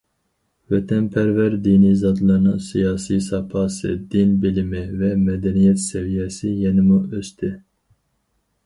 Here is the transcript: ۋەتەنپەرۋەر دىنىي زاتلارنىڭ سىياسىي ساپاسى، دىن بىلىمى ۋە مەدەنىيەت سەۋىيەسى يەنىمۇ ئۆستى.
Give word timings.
ۋەتەنپەرۋەر 0.73 1.57
دىنىي 1.67 1.93
زاتلارنىڭ 2.03 2.57
سىياسىي 2.69 3.21
ساپاسى، 3.27 3.93
دىن 4.15 4.33
بىلىمى 4.47 4.83
ۋە 5.03 5.13
مەدەنىيەت 5.29 5.87
سەۋىيەسى 5.87 6.57
يەنىمۇ 6.67 7.01
ئۆستى. 7.05 7.55